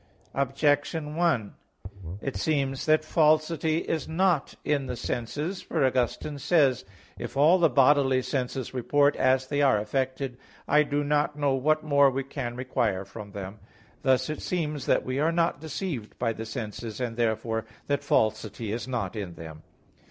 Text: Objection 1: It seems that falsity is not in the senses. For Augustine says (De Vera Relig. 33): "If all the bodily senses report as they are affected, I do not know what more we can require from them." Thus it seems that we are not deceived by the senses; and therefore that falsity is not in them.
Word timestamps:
Objection 0.33 1.15
1: 1.15 1.53
It 2.23 2.35
seems 2.35 2.87
that 2.87 3.05
falsity 3.05 3.77
is 3.81 4.07
not 4.07 4.55
in 4.65 4.87
the 4.87 4.95
senses. 4.95 5.61
For 5.61 5.85
Augustine 5.85 6.39
says 6.39 6.79
(De 6.79 6.79
Vera 6.79 6.87
Relig. 6.87 7.17
33): 7.19 7.25
"If 7.25 7.37
all 7.37 7.59
the 7.59 7.69
bodily 7.69 8.21
senses 8.23 8.73
report 8.73 9.15
as 9.15 9.45
they 9.45 9.61
are 9.61 9.77
affected, 9.77 10.39
I 10.67 10.81
do 10.81 11.03
not 11.03 11.37
know 11.37 11.53
what 11.53 11.83
more 11.83 12.09
we 12.09 12.23
can 12.23 12.55
require 12.55 13.05
from 13.05 13.33
them." 13.33 13.59
Thus 14.01 14.27
it 14.27 14.41
seems 14.41 14.87
that 14.87 15.05
we 15.05 15.19
are 15.19 15.31
not 15.31 15.61
deceived 15.61 16.17
by 16.17 16.33
the 16.33 16.47
senses; 16.47 16.99
and 16.99 17.15
therefore 17.15 17.65
that 17.85 18.03
falsity 18.03 18.71
is 18.71 18.87
not 18.87 19.15
in 19.15 19.35
them. 19.35 19.61